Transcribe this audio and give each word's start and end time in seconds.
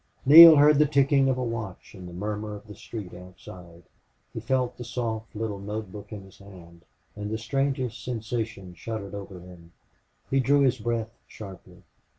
Neale 0.25 0.55
heard 0.55 0.79
the 0.79 0.87
ticking 0.87 1.29
of 1.29 1.37
a 1.37 1.43
watch 1.43 1.93
and 1.93 2.09
the 2.09 2.11
murmur 2.11 2.55
of 2.55 2.65
the 2.65 2.73
street 2.73 3.13
outside. 3.13 3.83
He 4.33 4.39
felt 4.39 4.75
the 4.77 4.83
soft 4.83 5.35
little 5.35 5.59
note 5.59 5.91
book 5.91 6.11
in 6.11 6.23
his 6.23 6.39
hand. 6.39 6.81
And 7.15 7.29
the 7.29 7.37
strangest 7.37 8.03
sensation 8.03 8.73
shuddered 8.73 9.13
over 9.13 9.39
him. 9.41 9.73
He 10.31 10.39
drew 10.39 10.61
his 10.61 10.79
breath 10.79 11.11
sharply. 11.27 11.83